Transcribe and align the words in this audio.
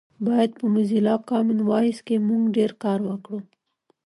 باید 0.27 0.51
په 0.59 0.65
موزیلا 0.73 1.15
کامن 1.29 1.59
وایس 1.69 1.97
کې 2.07 2.15
مونږ 2.27 2.43
ډېر 2.57 2.71
کار 2.83 2.99
وکړو 3.09 3.39